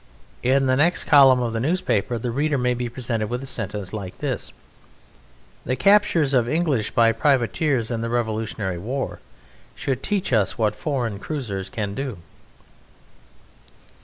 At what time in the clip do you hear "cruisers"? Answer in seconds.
11.19-11.69